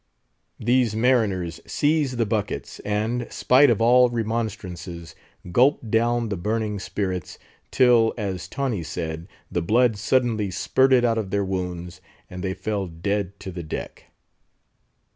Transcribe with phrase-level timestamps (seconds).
[0.59, 5.13] These mariners seized the buckets, and, spite of all remonstrances,
[5.51, 7.37] gulped down the burning spirits,
[7.69, 12.01] till, as Tawney said, the blood suddenly spirted out of their wounds,
[12.31, 14.05] and they fell dead to the deck.